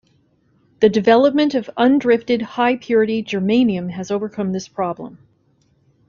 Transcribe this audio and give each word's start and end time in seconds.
The 0.79 0.89
development 0.89 1.53
of 1.53 1.69
undrifted 1.77 2.41
high 2.41 2.75
purity 2.77 3.23
germanium 3.23 3.91
has 3.91 4.09
overcome 4.09 4.51
this 4.51 4.67
problem. 4.67 5.19